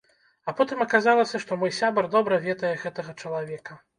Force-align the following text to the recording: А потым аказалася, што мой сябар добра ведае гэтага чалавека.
А 0.51 0.53
потым 0.59 0.79
аказалася, 0.85 1.41
што 1.43 1.59
мой 1.63 1.75
сябар 1.81 2.09
добра 2.15 2.41
ведае 2.47 2.75
гэтага 2.87 3.17
чалавека. 3.25 3.81